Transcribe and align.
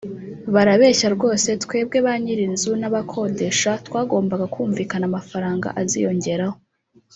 ”Barabeshya 0.53 1.07
rwose 1.15 1.49
twebwe 1.63 1.97
bany’ir’inzu 2.05 2.71
n’abakodesha 2.81 3.71
twagombaga 3.87 4.45
kumvikana 4.53 5.05
amafaranga 5.09 5.67
aziyongeraho 5.81 6.57